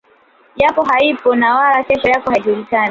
[0.55, 2.79] yako haipo na wala kesho yako haijulikani